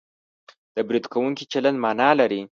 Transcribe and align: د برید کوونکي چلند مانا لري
د 0.75 0.77
برید 0.87 1.05
کوونکي 1.13 1.43
چلند 1.53 1.77
مانا 1.83 2.09
لري 2.19 2.41